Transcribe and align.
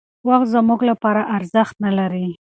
وخت 0.27 0.47
زموږ 0.55 0.79
لپاره 0.89 1.21
ارزښت 1.37 1.75
نهلري. 1.83 2.27